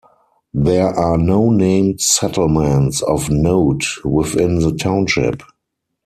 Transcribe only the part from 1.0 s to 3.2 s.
no named settlements